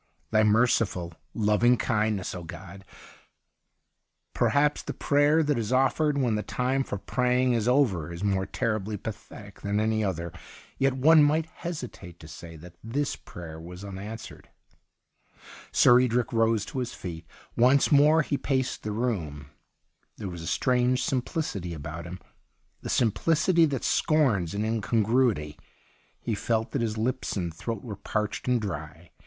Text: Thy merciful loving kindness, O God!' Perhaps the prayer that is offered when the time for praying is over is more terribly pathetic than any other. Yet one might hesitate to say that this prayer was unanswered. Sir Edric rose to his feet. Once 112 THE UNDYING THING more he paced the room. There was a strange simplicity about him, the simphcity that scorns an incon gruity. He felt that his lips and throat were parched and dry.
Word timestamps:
Thy 0.31 0.41
merciful 0.41 1.13
loving 1.35 1.77
kindness, 1.77 2.33
O 2.33 2.41
God!' 2.43 2.83
Perhaps 4.33 4.81
the 4.81 4.95
prayer 4.95 5.43
that 5.43 5.59
is 5.59 5.71
offered 5.71 6.17
when 6.17 6.33
the 6.33 6.41
time 6.41 6.83
for 6.83 6.97
praying 6.97 7.53
is 7.53 7.67
over 7.67 8.11
is 8.11 8.23
more 8.23 8.47
terribly 8.47 8.97
pathetic 8.97 9.61
than 9.61 9.79
any 9.79 10.03
other. 10.03 10.33
Yet 10.79 10.93
one 10.95 11.21
might 11.23 11.45
hesitate 11.45 12.19
to 12.19 12.27
say 12.27 12.55
that 12.55 12.77
this 12.83 13.15
prayer 13.15 13.59
was 13.61 13.85
unanswered. 13.85 14.49
Sir 15.71 15.99
Edric 16.01 16.33
rose 16.33 16.65
to 16.65 16.79
his 16.79 16.95
feet. 16.95 17.27
Once 17.55 17.91
112 17.91 17.91
THE 17.91 17.93
UNDYING 17.93 17.97
THING 17.99 18.05
more 18.05 18.21
he 18.23 18.59
paced 18.59 18.81
the 18.81 18.91
room. 18.91 19.51
There 20.17 20.29
was 20.29 20.41
a 20.41 20.47
strange 20.47 21.03
simplicity 21.03 21.75
about 21.75 22.07
him, 22.07 22.17
the 22.81 22.89
simphcity 22.89 23.69
that 23.69 23.83
scorns 23.83 24.55
an 24.55 24.63
incon 24.63 25.05
gruity. 25.05 25.59
He 26.19 26.33
felt 26.33 26.71
that 26.71 26.81
his 26.81 26.97
lips 26.97 27.35
and 27.37 27.53
throat 27.53 27.83
were 27.83 27.95
parched 27.95 28.47
and 28.47 28.59
dry. 28.59 29.11